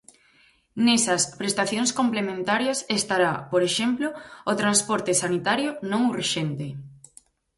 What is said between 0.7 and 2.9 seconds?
Nesas "prestacións complementarias"